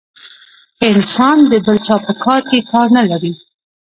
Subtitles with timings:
[0.77, 3.33] ښه انسان د بل چا په کار کي کار نلري.